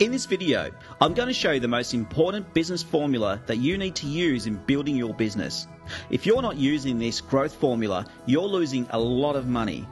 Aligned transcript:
In 0.00 0.10
this 0.10 0.26
video, 0.26 0.72
I'm 1.00 1.14
going 1.14 1.28
to 1.28 1.32
show 1.32 1.52
you 1.52 1.60
the 1.60 1.68
most 1.68 1.94
important 1.94 2.52
business 2.52 2.82
formula 2.82 3.40
that 3.46 3.58
you 3.58 3.78
need 3.78 3.94
to 3.94 4.08
use 4.08 4.48
in 4.48 4.56
building 4.56 4.96
your 4.96 5.14
business. 5.14 5.68
If 6.10 6.26
you're 6.26 6.42
not 6.42 6.56
using 6.56 6.98
this 6.98 7.20
growth 7.20 7.54
formula, 7.54 8.04
you're 8.26 8.42
losing 8.42 8.88
a 8.90 8.98
lot 8.98 9.36
of 9.36 9.46
money. 9.46 9.86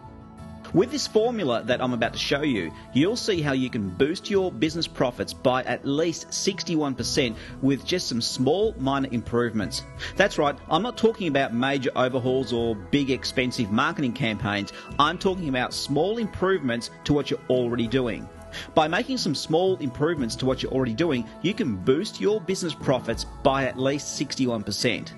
With 0.75 0.91
this 0.91 1.07
formula 1.07 1.63
that 1.67 1.81
I'm 1.81 1.93
about 1.93 2.15
to 2.15 2.19
show 2.19 2.43
you, 2.43 2.73
you'll 2.93 3.15
see 3.15 3.43
how 3.43 3.53
you 3.53 3.71
can 3.71 3.91
boost 3.91 4.29
your 4.29 4.51
business 4.51 4.89
profits 4.89 5.33
by 5.33 5.63
at 5.63 5.87
least 5.87 6.31
61% 6.31 7.37
with 7.61 7.87
just 7.87 8.09
some 8.09 8.21
small 8.21 8.75
minor 8.81 9.09
improvements. 9.13 9.85
That's 10.17 10.37
right, 10.37 10.59
I'm 10.69 10.83
not 10.83 10.97
talking 10.97 11.29
about 11.29 11.55
major 11.55 11.93
overhauls 11.95 12.53
or 12.53 12.75
big 12.75 13.11
expensive 13.11 13.71
marketing 13.71 14.15
campaigns. 14.15 14.73
I'm 14.99 15.17
talking 15.17 15.49
about 15.49 15.73
small 15.73 16.19
improvements 16.19 16.91
to 17.05 17.13
what 17.13 17.31
you're 17.31 17.39
already 17.49 17.87
doing. 17.87 18.29
By 18.75 18.89
making 18.89 19.19
some 19.19 19.35
small 19.35 19.77
improvements 19.77 20.37
to 20.37 20.47
what 20.47 20.63
you're 20.63 20.73
already 20.73 20.95
doing, 20.95 21.27
you 21.43 21.55
can 21.55 21.77
boost 21.77 22.21
your 22.21 22.41
business 22.41 22.75
profits 22.75 23.25
by 23.43 23.65
at 23.65 23.79
least 23.79 24.21
61%. 24.21 25.13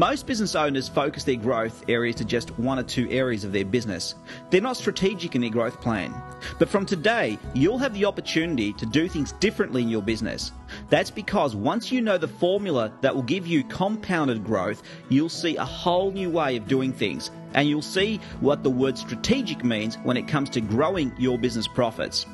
Most 0.00 0.26
business 0.26 0.54
owners 0.54 0.88
focus 0.88 1.24
their 1.24 1.36
growth 1.36 1.84
areas 1.86 2.16
to 2.16 2.24
just 2.24 2.58
one 2.58 2.78
or 2.78 2.82
two 2.82 3.06
areas 3.10 3.44
of 3.44 3.52
their 3.52 3.66
business. 3.66 4.14
They're 4.48 4.62
not 4.62 4.78
strategic 4.78 5.34
in 5.34 5.42
their 5.42 5.50
growth 5.50 5.78
plan. 5.78 6.14
But 6.58 6.70
from 6.70 6.86
today, 6.86 7.38
you'll 7.52 7.76
have 7.76 7.92
the 7.92 8.06
opportunity 8.06 8.72
to 8.72 8.86
do 8.86 9.08
things 9.08 9.32
differently 9.32 9.82
in 9.82 9.90
your 9.90 10.00
business. 10.00 10.52
That's 10.88 11.10
because 11.10 11.54
once 11.54 11.92
you 11.92 12.00
know 12.00 12.16
the 12.16 12.28
formula 12.28 12.92
that 13.02 13.14
will 13.14 13.24
give 13.24 13.46
you 13.46 13.62
compounded 13.64 14.42
growth, 14.42 14.82
you'll 15.10 15.28
see 15.28 15.56
a 15.56 15.64
whole 15.66 16.10
new 16.12 16.30
way 16.30 16.56
of 16.56 16.66
doing 16.66 16.94
things. 16.94 17.30
And 17.52 17.68
you'll 17.68 17.82
see 17.82 18.20
what 18.40 18.62
the 18.62 18.70
word 18.70 18.96
strategic 18.96 19.64
means 19.64 19.96
when 19.96 20.16
it 20.16 20.26
comes 20.26 20.48
to 20.50 20.62
growing 20.62 21.12
your 21.18 21.36
business 21.36 21.68
profits. 21.68 22.24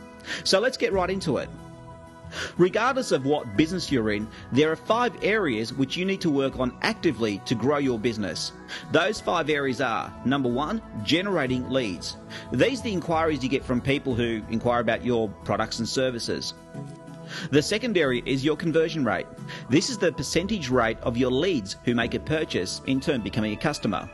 So 0.45 0.61
let's 0.61 0.77
get 0.77 0.93
right 0.93 1.11
into 1.11 1.39
it. 1.39 1.49
Regardless 2.59 3.13
of 3.13 3.25
what 3.25 3.57
business 3.57 3.91
you're 3.91 4.11
in, 4.11 4.29
there 4.53 4.71
are 4.73 4.77
five 4.77 5.15
areas 5.23 5.73
which 5.73 5.97
you 5.97 6.05
need 6.05 6.21
to 6.23 6.31
work 6.31 6.59
on 6.59 6.77
actively 6.83 7.41
to 7.47 7.55
grow 7.55 7.79
your 7.79 7.99
business. 7.99 8.53
Those 8.93 9.21
five 9.21 9.49
areas 9.49 9.81
are 9.81 10.13
number 10.25 10.49
one, 10.49 10.83
generating 11.05 11.71
leads. 11.71 12.17
These 12.53 12.81
are 12.81 12.85
the 12.85 12.93
inquiries 12.93 13.43
you 13.43 13.49
get 13.49 13.65
from 13.65 13.81
people 13.81 14.15
who 14.15 14.43
inquire 14.51 14.81
about 14.81 15.05
your 15.05 15.29
products 15.45 15.79
and 15.79 15.89
services. 15.89 16.55
The 17.51 17.63
second 17.63 17.97
area 17.97 18.23
is 18.25 18.45
your 18.45 18.57
conversion 18.57 19.05
rate. 19.05 19.27
This 19.69 19.91
is 19.91 19.99
the 19.99 20.13
percentage 20.13 20.69
rate 20.69 20.99
of 21.03 21.17
your 21.17 21.31
leads 21.31 21.77
who 21.85 21.95
make 21.95 22.15
a 22.15 22.21
purchase, 22.21 22.81
in 22.87 23.01
turn 23.01 23.21
becoming 23.21 23.53
a 23.53 23.57
customer. 23.57 24.09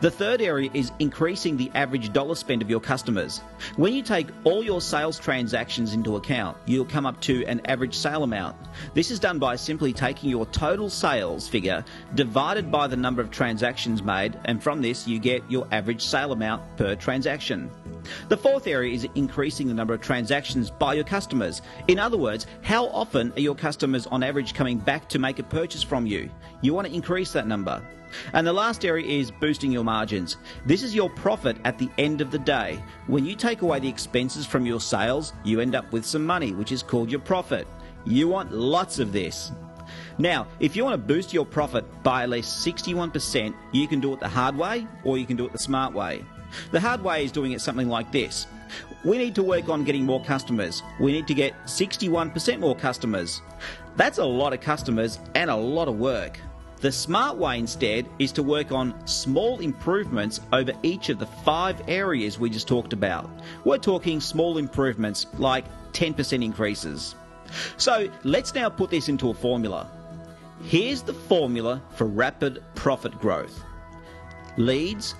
The 0.00 0.10
third 0.10 0.40
area 0.40 0.70
is 0.72 0.92
increasing 0.98 1.56
the 1.56 1.70
average 1.74 2.12
dollar 2.12 2.34
spend 2.34 2.62
of 2.62 2.70
your 2.70 2.80
customers. 2.80 3.38
When 3.76 3.92
you 3.92 4.02
take 4.02 4.28
all 4.44 4.62
your 4.62 4.80
sales 4.80 5.18
transactions 5.18 5.92
into 5.92 6.16
account, 6.16 6.56
you'll 6.64 6.84
come 6.86 7.04
up 7.04 7.20
to 7.22 7.44
an 7.46 7.60
average 7.66 7.94
sale 7.94 8.22
amount. 8.22 8.56
This 8.94 9.10
is 9.10 9.18
done 9.18 9.38
by 9.38 9.56
simply 9.56 9.92
taking 9.92 10.30
your 10.30 10.46
total 10.46 10.88
sales 10.88 11.48
figure 11.48 11.84
divided 12.14 12.70
by 12.70 12.86
the 12.86 12.96
number 12.96 13.20
of 13.20 13.30
transactions 13.30 14.02
made, 14.02 14.38
and 14.46 14.62
from 14.62 14.80
this 14.80 15.06
you 15.06 15.18
get 15.18 15.42
your 15.50 15.66
average 15.70 16.02
sale 16.02 16.32
amount 16.32 16.62
per 16.76 16.94
transaction. 16.94 17.70
The 18.28 18.36
fourth 18.36 18.66
area 18.66 18.94
is 18.94 19.06
increasing 19.14 19.68
the 19.68 19.74
number 19.74 19.92
of 19.92 20.00
transactions 20.00 20.70
by 20.70 20.94
your 20.94 21.04
customers. 21.04 21.60
In 21.88 21.98
other 21.98 22.16
words, 22.16 22.46
how 22.62 22.86
often 22.86 23.32
are 23.32 23.40
your 23.40 23.54
customers 23.54 24.06
on 24.06 24.22
average 24.22 24.54
coming 24.54 24.78
back 24.78 25.08
to 25.10 25.18
make 25.18 25.38
a 25.38 25.42
purchase 25.42 25.82
from 25.82 26.06
you? 26.06 26.30
You 26.62 26.72
want 26.72 26.86
to 26.86 26.94
increase 26.94 27.32
that 27.32 27.46
number. 27.46 27.82
And 28.32 28.46
the 28.46 28.52
last 28.52 28.84
area 28.84 29.06
is 29.06 29.30
boosting 29.30 29.72
your 29.72 29.84
margins. 29.84 30.36
This 30.66 30.82
is 30.82 30.94
your 30.94 31.10
profit 31.10 31.56
at 31.64 31.78
the 31.78 31.88
end 31.98 32.20
of 32.20 32.30
the 32.30 32.38
day. 32.38 32.82
When 33.06 33.24
you 33.24 33.34
take 33.34 33.62
away 33.62 33.80
the 33.80 33.88
expenses 33.88 34.46
from 34.46 34.66
your 34.66 34.80
sales, 34.80 35.32
you 35.44 35.60
end 35.60 35.74
up 35.74 35.92
with 35.92 36.04
some 36.04 36.24
money, 36.24 36.52
which 36.52 36.72
is 36.72 36.82
called 36.82 37.10
your 37.10 37.20
profit. 37.20 37.66
You 38.04 38.28
want 38.28 38.52
lots 38.52 38.98
of 38.98 39.12
this. 39.12 39.52
Now, 40.18 40.46
if 40.60 40.76
you 40.76 40.84
want 40.84 40.94
to 40.94 41.14
boost 41.14 41.32
your 41.32 41.46
profit 41.46 41.84
by 42.02 42.22
at 42.22 42.30
least 42.30 42.66
61%, 42.66 43.54
you 43.72 43.88
can 43.88 44.00
do 44.00 44.12
it 44.12 44.20
the 44.20 44.28
hard 44.28 44.56
way 44.56 44.86
or 45.04 45.18
you 45.18 45.26
can 45.26 45.36
do 45.36 45.46
it 45.46 45.52
the 45.52 45.58
smart 45.58 45.94
way. 45.94 46.24
The 46.72 46.80
hard 46.80 47.02
way 47.02 47.24
is 47.24 47.32
doing 47.32 47.52
it 47.52 47.60
something 47.60 47.88
like 47.88 48.12
this. 48.12 48.46
We 49.04 49.18
need 49.18 49.34
to 49.36 49.42
work 49.42 49.68
on 49.68 49.84
getting 49.84 50.04
more 50.04 50.22
customers. 50.22 50.82
We 51.00 51.12
need 51.12 51.26
to 51.28 51.34
get 51.34 51.54
61% 51.64 52.60
more 52.60 52.76
customers. 52.76 53.40
That's 53.96 54.18
a 54.18 54.24
lot 54.24 54.52
of 54.52 54.60
customers 54.60 55.18
and 55.34 55.50
a 55.50 55.56
lot 55.56 55.88
of 55.88 55.98
work. 55.98 56.38
The 56.80 56.90
smart 56.90 57.36
way 57.36 57.58
instead 57.58 58.08
is 58.18 58.32
to 58.32 58.42
work 58.42 58.72
on 58.72 59.06
small 59.06 59.60
improvements 59.60 60.40
over 60.50 60.72
each 60.82 61.10
of 61.10 61.18
the 61.18 61.26
five 61.26 61.82
areas 61.88 62.38
we 62.38 62.48
just 62.48 62.66
talked 62.66 62.94
about. 62.94 63.28
We're 63.64 63.76
talking 63.76 64.18
small 64.18 64.56
improvements 64.56 65.26
like 65.38 65.66
10% 65.92 66.42
increases. 66.42 67.14
So 67.76 68.08
let's 68.24 68.54
now 68.54 68.70
put 68.70 68.88
this 68.90 69.10
into 69.10 69.28
a 69.28 69.34
formula. 69.34 69.90
Here's 70.62 71.02
the 71.02 71.12
formula 71.12 71.82
for 71.96 72.06
rapid 72.06 72.62
profit 72.74 73.18
growth 73.18 73.62
leads 74.56 75.14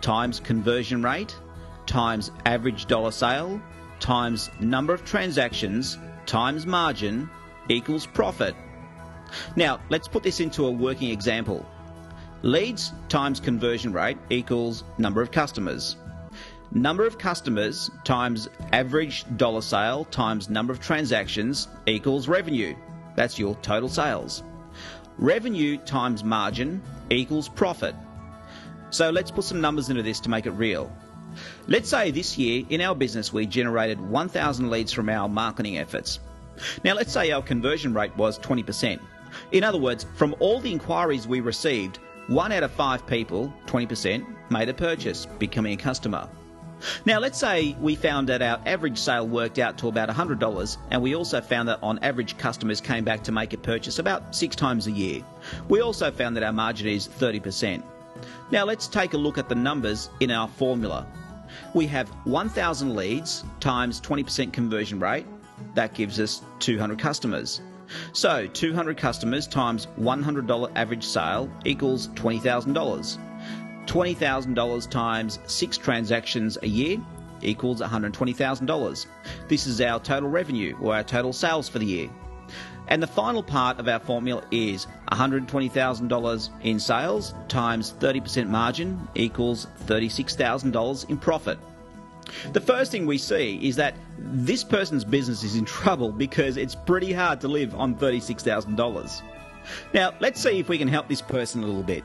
times 0.00 0.38
conversion 0.40 1.02
rate 1.02 1.34
times 1.86 2.30
average 2.44 2.86
dollar 2.86 3.10
sale 3.10 3.60
times 4.00 4.50
number 4.60 4.94
of 4.94 5.04
transactions 5.04 5.98
times 6.26 6.66
margin 6.66 7.28
equals 7.68 8.06
profit. 8.06 8.54
Now, 9.56 9.80
let's 9.88 10.08
put 10.08 10.22
this 10.22 10.40
into 10.40 10.66
a 10.66 10.70
working 10.70 11.10
example. 11.10 11.66
Leads 12.42 12.92
times 13.08 13.40
conversion 13.40 13.92
rate 13.92 14.18
equals 14.30 14.84
number 14.98 15.22
of 15.22 15.30
customers. 15.30 15.96
Number 16.72 17.06
of 17.06 17.18
customers 17.18 17.90
times 18.04 18.48
average 18.72 19.24
dollar 19.36 19.62
sale 19.62 20.04
times 20.06 20.50
number 20.50 20.72
of 20.72 20.80
transactions 20.80 21.68
equals 21.86 22.28
revenue. 22.28 22.74
That's 23.14 23.38
your 23.38 23.54
total 23.56 23.88
sales. 23.88 24.42
Revenue 25.18 25.78
times 25.78 26.22
margin 26.22 26.82
equals 27.10 27.48
profit. 27.48 27.94
So 28.90 29.10
let's 29.10 29.30
put 29.30 29.44
some 29.44 29.60
numbers 29.60 29.88
into 29.88 30.02
this 30.02 30.20
to 30.20 30.30
make 30.30 30.46
it 30.46 30.50
real. 30.52 30.92
Let's 31.66 31.88
say 31.88 32.10
this 32.10 32.36
year 32.36 32.64
in 32.68 32.80
our 32.80 32.94
business 32.94 33.32
we 33.32 33.46
generated 33.46 34.00
1,000 34.00 34.70
leads 34.70 34.92
from 34.92 35.08
our 35.08 35.28
marketing 35.28 35.78
efforts. 35.78 36.20
Now 36.84 36.94
let's 36.94 37.12
say 37.12 37.30
our 37.30 37.42
conversion 37.42 37.94
rate 37.94 38.16
was 38.16 38.38
20%. 38.38 39.00
In 39.52 39.64
other 39.64 39.78
words, 39.78 40.06
from 40.14 40.34
all 40.40 40.60
the 40.60 40.72
inquiries 40.72 41.26
we 41.26 41.40
received, 41.40 41.98
one 42.28 42.52
out 42.52 42.62
of 42.62 42.72
five 42.72 43.06
people, 43.06 43.52
20%, 43.66 44.26
made 44.50 44.68
a 44.68 44.74
purchase, 44.74 45.26
becoming 45.38 45.74
a 45.74 45.76
customer. 45.76 46.28
Now, 47.04 47.18
let's 47.18 47.38
say 47.38 47.74
we 47.80 47.94
found 47.94 48.28
that 48.28 48.42
our 48.42 48.60
average 48.66 48.98
sale 48.98 49.26
worked 49.26 49.58
out 49.58 49.78
to 49.78 49.88
about 49.88 50.08
$100, 50.08 50.76
and 50.90 51.02
we 51.02 51.14
also 51.14 51.40
found 51.40 51.68
that 51.68 51.78
on 51.82 51.98
average 52.00 52.36
customers 52.36 52.80
came 52.80 53.04
back 53.04 53.22
to 53.24 53.32
make 53.32 53.52
a 53.52 53.58
purchase 53.58 53.98
about 53.98 54.34
six 54.34 54.54
times 54.54 54.86
a 54.86 54.90
year. 54.90 55.22
We 55.68 55.80
also 55.80 56.10
found 56.10 56.36
that 56.36 56.42
our 56.42 56.52
margin 56.52 56.88
is 56.88 57.08
30%. 57.08 57.82
Now, 58.50 58.64
let's 58.64 58.88
take 58.88 59.14
a 59.14 59.18
look 59.18 59.38
at 59.38 59.48
the 59.48 59.54
numbers 59.54 60.10
in 60.20 60.30
our 60.30 60.48
formula. 60.48 61.06
We 61.74 61.86
have 61.86 62.08
1,000 62.24 62.94
leads 62.94 63.44
times 63.60 64.00
20% 64.00 64.52
conversion 64.52 65.00
rate, 65.00 65.26
that 65.74 65.94
gives 65.94 66.20
us 66.20 66.42
200 66.58 66.98
customers. 66.98 67.60
So, 68.12 68.46
200 68.46 68.96
customers 68.96 69.46
times 69.46 69.86
$100 69.98 70.72
average 70.74 71.04
sale 71.04 71.50
equals 71.64 72.08
$20,000. 72.08 73.18
$20,000 73.86 74.90
times 74.90 75.38
6 75.46 75.78
transactions 75.78 76.58
a 76.62 76.66
year 76.66 76.98
equals 77.42 77.80
$120,000. 77.80 79.06
This 79.48 79.66
is 79.66 79.80
our 79.80 80.00
total 80.00 80.28
revenue 80.28 80.76
or 80.80 80.94
our 80.94 81.04
total 81.04 81.32
sales 81.32 81.68
for 81.68 81.78
the 81.78 81.86
year. 81.86 82.10
And 82.88 83.02
the 83.02 83.06
final 83.06 83.42
part 83.42 83.78
of 83.80 83.88
our 83.88 83.98
formula 83.98 84.44
is 84.50 84.86
$120,000 85.10 86.50
in 86.62 86.78
sales 86.78 87.34
times 87.48 87.94
30% 87.98 88.48
margin 88.48 89.08
equals 89.14 89.66
$36,000 89.86 91.10
in 91.10 91.16
profit. 91.16 91.58
The 92.52 92.60
first 92.60 92.90
thing 92.90 93.06
we 93.06 93.18
see 93.18 93.58
is 93.62 93.76
that 93.76 93.94
this 94.18 94.64
person's 94.64 95.04
business 95.04 95.42
is 95.42 95.56
in 95.56 95.64
trouble 95.64 96.12
because 96.12 96.56
it's 96.56 96.74
pretty 96.74 97.12
hard 97.12 97.40
to 97.42 97.48
live 97.48 97.74
on 97.74 97.94
$36,000. 97.94 99.22
Now, 99.94 100.12
let's 100.20 100.40
see 100.40 100.58
if 100.58 100.68
we 100.68 100.78
can 100.78 100.88
help 100.88 101.08
this 101.08 101.22
person 101.22 101.62
a 101.62 101.66
little 101.66 101.82
bit. 101.82 102.04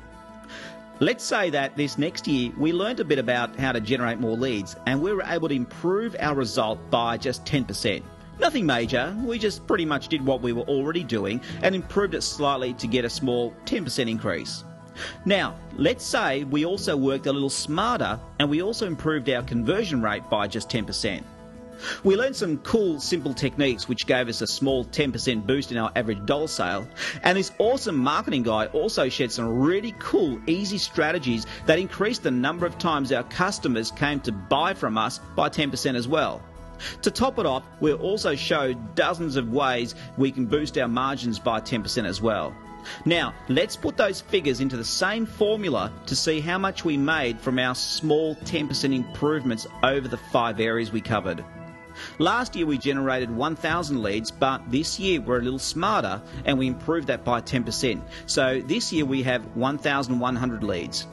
Let's 0.99 1.23
say 1.23 1.49
that 1.49 1.75
this 1.75 1.97
next 1.97 2.27
year 2.27 2.51
we 2.59 2.73
learned 2.73 2.99
a 2.99 3.03
bit 3.03 3.17
about 3.17 3.55
how 3.57 3.71
to 3.71 3.81
generate 3.81 4.19
more 4.19 4.37
leads 4.37 4.75
and 4.85 5.01
we 5.01 5.11
were 5.13 5.23
able 5.25 5.49
to 5.49 5.55
improve 5.55 6.15
our 6.19 6.35
result 6.35 6.77
by 6.91 7.17
just 7.17 7.43
10%. 7.45 8.03
Nothing 8.39 8.65
major, 8.65 9.15
we 9.23 9.39
just 9.39 9.65
pretty 9.65 9.85
much 9.85 10.09
did 10.09 10.23
what 10.23 10.41
we 10.41 10.53
were 10.53 10.63
already 10.63 11.03
doing 11.03 11.41
and 11.63 11.73
improved 11.73 12.13
it 12.13 12.21
slightly 12.21 12.73
to 12.75 12.87
get 12.87 13.03
a 13.03 13.09
small 13.09 13.53
10% 13.65 14.09
increase. 14.09 14.63
Now, 15.25 15.55
let's 15.77 16.05
say 16.05 16.43
we 16.43 16.65
also 16.65 16.95
worked 16.97 17.27
a 17.27 17.33
little 17.33 17.49
smarter 17.49 18.19
and 18.39 18.49
we 18.49 18.61
also 18.61 18.87
improved 18.87 19.29
our 19.29 19.43
conversion 19.43 20.01
rate 20.01 20.29
by 20.29 20.47
just 20.47 20.69
10%. 20.69 21.23
We 22.03 22.15
learned 22.15 22.35
some 22.35 22.57
cool, 22.59 22.99
simple 22.99 23.33
techniques 23.33 23.87
which 23.87 24.05
gave 24.05 24.27
us 24.29 24.41
a 24.41 24.47
small 24.47 24.85
10% 24.85 25.47
boost 25.47 25.71
in 25.71 25.77
our 25.77 25.91
average 25.95 26.25
dollar 26.25 26.47
sale. 26.47 26.87
And 27.23 27.37
this 27.37 27.51
awesome 27.57 27.97
marketing 27.97 28.43
guy 28.43 28.67
also 28.67 29.09
shared 29.09 29.31
some 29.31 29.59
really 29.59 29.95
cool, 29.99 30.39
easy 30.47 30.77
strategies 30.77 31.45
that 31.65 31.79
increased 31.79 32.23
the 32.23 32.31
number 32.31 32.65
of 32.65 32.77
times 32.77 33.11
our 33.11 33.23
customers 33.23 33.91
came 33.91 34.19
to 34.21 34.31
buy 34.31 34.73
from 34.73 34.97
us 34.97 35.19
by 35.35 35.49
10% 35.49 35.95
as 35.95 36.07
well. 36.07 36.41
To 37.03 37.11
top 37.11 37.37
it 37.37 37.45
off, 37.45 37.63
we'll 37.79 37.97
also 37.97 38.35
showed 38.35 38.95
dozens 38.95 39.35
of 39.35 39.51
ways 39.51 39.93
we 40.17 40.31
can 40.31 40.45
boost 40.45 40.77
our 40.77 40.87
margins 40.87 41.37
by 41.37 41.61
10% 41.61 42.05
as 42.05 42.21
well. 42.21 42.55
Now, 43.05 43.33
let's 43.47 43.75
put 43.75 43.97
those 43.97 44.21
figures 44.21 44.59
into 44.59 44.77
the 44.77 44.85
same 44.85 45.25
formula 45.25 45.91
to 46.05 46.15
see 46.15 46.39
how 46.39 46.57
much 46.57 46.85
we 46.85 46.97
made 46.97 47.39
from 47.39 47.59
our 47.59 47.75
small 47.75 48.35
10% 48.35 48.95
improvements 48.95 49.67
over 49.83 50.07
the 50.07 50.17
five 50.17 50.59
areas 50.59 50.91
we 50.91 51.01
covered. 51.01 51.43
Last 52.19 52.55
year 52.55 52.65
we 52.65 52.77
generated 52.77 53.29
1,000 53.29 54.01
leads, 54.01 54.31
but 54.31 54.61
this 54.71 54.99
year 54.99 55.21
we're 55.21 55.39
a 55.39 55.43
little 55.43 55.59
smarter 55.59 56.21
and 56.45 56.57
we 56.57 56.67
improved 56.67 57.07
that 57.07 57.23
by 57.23 57.41
10%. 57.41 58.01
So 58.25 58.61
this 58.61 58.91
year 58.93 59.05
we 59.05 59.23
have 59.23 59.43
1,100 59.55 60.63
leads. 60.63 61.07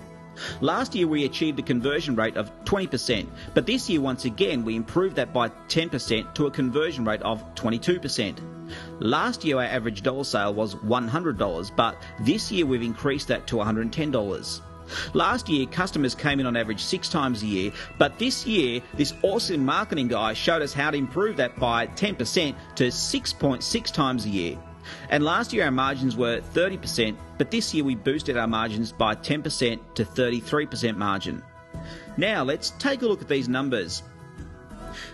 Last 0.60 0.94
year 0.94 1.06
we 1.06 1.24
achieved 1.24 1.58
a 1.58 1.62
conversion 1.62 2.16
rate 2.16 2.36
of 2.36 2.52
20%, 2.64 3.26
but 3.54 3.66
this 3.66 3.88
year 3.88 4.00
once 4.00 4.24
again 4.24 4.64
we 4.64 4.76
improved 4.76 5.16
that 5.16 5.32
by 5.32 5.48
10% 5.68 6.34
to 6.34 6.46
a 6.46 6.50
conversion 6.50 7.04
rate 7.04 7.22
of 7.22 7.42
22%. 7.54 8.38
Last 9.00 9.44
year 9.44 9.56
our 9.56 9.64
average 9.64 10.02
dollar 10.02 10.24
sale 10.24 10.54
was 10.54 10.74
$100, 10.76 11.76
but 11.76 11.96
this 12.20 12.52
year 12.52 12.66
we've 12.66 12.82
increased 12.82 13.28
that 13.28 13.46
to 13.48 13.56
$110. 13.56 14.60
Last 15.12 15.48
year, 15.48 15.66
customers 15.66 16.14
came 16.14 16.40
in 16.40 16.46
on 16.46 16.56
average 16.56 16.82
six 16.82 17.08
times 17.08 17.42
a 17.42 17.46
year, 17.46 17.72
but 17.98 18.18
this 18.18 18.46
year, 18.46 18.80
this 18.94 19.12
awesome 19.22 19.64
marketing 19.64 20.08
guy 20.08 20.32
showed 20.32 20.62
us 20.62 20.72
how 20.72 20.90
to 20.90 20.96
improve 20.96 21.36
that 21.36 21.58
by 21.58 21.86
10% 21.88 22.54
to 22.76 22.84
6.6 22.84 23.92
times 23.92 24.24
a 24.24 24.28
year. 24.30 24.58
And 25.10 25.24
last 25.24 25.52
year 25.52 25.64
our 25.64 25.70
margins 25.70 26.16
were 26.16 26.40
30%, 26.40 27.16
but 27.38 27.50
this 27.50 27.72
year 27.74 27.84
we 27.84 27.94
boosted 27.94 28.36
our 28.36 28.46
margins 28.46 28.92
by 28.92 29.14
10% 29.14 29.80
to 29.94 30.04
33% 30.04 30.96
margin. 30.96 31.42
Now 32.16 32.42
let's 32.42 32.70
take 32.78 33.02
a 33.02 33.06
look 33.06 33.22
at 33.22 33.28
these 33.28 33.48
numbers. 33.48 34.02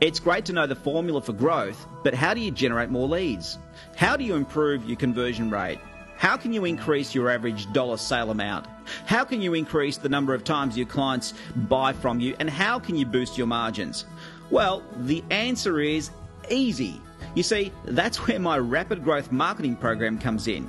It's 0.00 0.20
great 0.20 0.44
to 0.46 0.52
know 0.52 0.66
the 0.66 0.74
formula 0.74 1.20
for 1.20 1.32
growth, 1.32 1.86
but 2.02 2.14
how 2.14 2.34
do 2.34 2.40
you 2.40 2.50
generate 2.50 2.90
more 2.90 3.08
leads? 3.08 3.58
How 3.96 4.16
do 4.16 4.24
you 4.24 4.34
improve 4.34 4.84
your 4.84 4.96
conversion 4.96 5.50
rate? 5.50 5.78
How 6.16 6.36
can 6.36 6.52
you 6.52 6.64
increase 6.64 7.14
your 7.14 7.30
average 7.30 7.72
dollar 7.72 7.96
sale 7.96 8.30
amount? 8.30 8.66
How 9.06 9.24
can 9.24 9.40
you 9.40 9.54
increase 9.54 9.96
the 9.96 10.08
number 10.08 10.34
of 10.34 10.44
times 10.44 10.76
your 10.76 10.86
clients 10.86 11.34
buy 11.54 11.92
from 11.92 12.20
you? 12.20 12.36
And 12.38 12.48
how 12.48 12.78
can 12.78 12.96
you 12.96 13.06
boost 13.06 13.36
your 13.36 13.46
margins? 13.46 14.04
Well, 14.50 14.82
the 14.96 15.24
answer 15.30 15.80
is 15.80 16.10
easy. 16.50 17.00
You 17.34 17.42
see, 17.42 17.72
that's 17.84 18.26
where 18.26 18.38
my 18.38 18.58
Rapid 18.58 19.04
Growth 19.04 19.32
Marketing 19.32 19.76
Program 19.76 20.18
comes 20.18 20.48
in. 20.48 20.68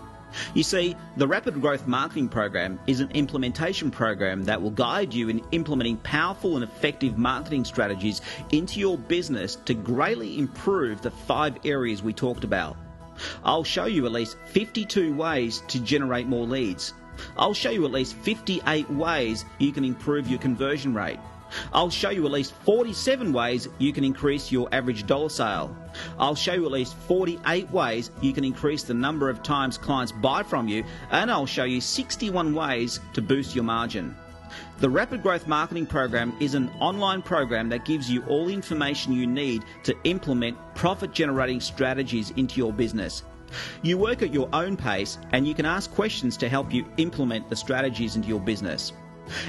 You 0.54 0.64
see, 0.64 0.96
the 1.18 1.28
Rapid 1.28 1.62
Growth 1.62 1.88
Marketing 1.88 2.28
Program 2.28 2.80
is 2.88 3.00
an 3.00 3.10
implementation 3.12 3.92
program 3.92 4.44
that 4.46 4.62
will 4.62 4.72
guide 4.72 5.14
you 5.14 5.30
in 5.30 5.42
implementing 5.52 5.98
powerful 5.98 6.56
and 6.56 6.64
effective 6.64 7.18
marketing 7.18 7.66
strategies 7.66 8.22
into 8.52 8.80
your 8.80 8.98
business 8.98 9.56
to 9.66 9.74
greatly 9.74 10.38
improve 10.38 11.02
the 11.02 11.12
five 11.12 11.58
areas 11.66 12.04
we 12.04 12.14
talked 12.14 12.44
about. 12.44 12.76
I'll 13.44 13.64
show 13.64 13.86
you 13.86 14.06
at 14.06 14.12
least 14.12 14.38
52 14.48 15.14
ways 15.14 15.62
to 15.70 15.80
generate 15.80 16.28
more 16.28 16.46
leads. 16.46 16.94
I'll 17.38 17.54
show 17.54 17.70
you 17.70 17.86
at 17.86 17.92
least 17.92 18.16
58 18.16 18.90
ways 18.90 19.46
you 19.58 19.72
can 19.72 19.86
improve 19.86 20.28
your 20.28 20.40
conversion 20.40 20.94
rate. 20.94 21.20
I'll 21.74 21.90
show 21.90 22.10
you 22.10 22.26
at 22.26 22.32
least 22.32 22.54
47 22.66 23.32
ways 23.32 23.68
you 23.78 23.94
can 23.94 24.04
increase 24.04 24.52
your 24.52 24.68
average 24.72 25.06
dollar 25.08 25.30
sale. 25.30 25.76
I'll 26.18 26.36
show 26.36 26.54
you 26.54 26.66
at 26.66 26.72
least 26.72 26.96
48 27.08 27.70
ways 27.72 28.12
you 28.22 28.34
can 28.34 28.44
increase 28.44 28.84
the 28.84 28.94
number 28.94 29.30
of 29.30 29.44
times 29.44 29.78
clients 29.78 30.12
buy 30.12 30.44
from 30.44 30.68
you, 30.68 30.84
and 31.12 31.32
I'll 31.32 31.46
show 31.46 31.64
you 31.64 31.82
61 31.82 32.54
ways 32.54 33.00
to 33.14 33.22
boost 33.22 33.56
your 33.56 33.64
margin. 33.64 34.16
The 34.80 34.90
Rapid 34.90 35.24
Growth 35.24 35.48
Marketing 35.48 35.86
Program 35.86 36.34
is 36.40 36.54
an 36.54 36.70
online 36.80 37.22
program 37.22 37.70
that 37.70 37.86
gives 37.86 38.10
you 38.10 38.24
all 38.24 38.46
the 38.46 38.54
information 38.54 39.14
you 39.14 39.28
need 39.28 39.64
to 39.84 39.96
implement 40.04 40.58
profit 40.76 41.12
generating 41.14 41.60
strategies 41.60 42.32
into 42.32 42.58
your 42.58 42.74
business. 42.74 43.24
You 43.82 43.98
work 43.98 44.22
at 44.22 44.34
your 44.34 44.50
own 44.54 44.76
pace 44.76 45.18
and 45.32 45.48
you 45.48 45.54
can 45.54 45.66
ask 45.66 45.92
questions 45.92 46.36
to 46.38 46.50
help 46.50 46.74
you 46.74 46.86
implement 46.98 47.50
the 47.50 47.56
strategies 47.56 48.16
into 48.16 48.28
your 48.28 48.40
business. 48.40 48.92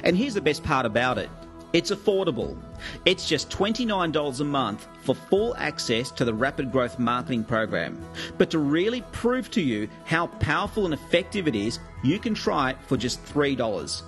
And 0.04 0.16
here's 0.16 0.34
the 0.34 0.40
best 0.40 0.62
part 0.62 0.86
about 0.86 1.18
it 1.18 1.28
it's 1.76 1.90
affordable. 1.90 2.56
It's 3.04 3.28
just 3.28 3.50
$29 3.50 4.40
a 4.40 4.44
month 4.44 4.88
for 5.02 5.14
full 5.14 5.54
access 5.58 6.10
to 6.12 6.24
the 6.24 6.32
Rapid 6.32 6.72
Growth 6.72 6.98
Marketing 6.98 7.44
Program. 7.44 8.02
But 8.38 8.48
to 8.52 8.58
really 8.58 9.02
prove 9.12 9.50
to 9.50 9.60
you 9.60 9.86
how 10.06 10.28
powerful 10.28 10.86
and 10.86 10.94
effective 10.94 11.46
it 11.46 11.54
is, 11.54 11.78
you 12.02 12.18
can 12.18 12.32
try 12.32 12.70
it 12.70 12.78
for 12.86 12.96
just 12.96 13.22
$3. 13.26 14.02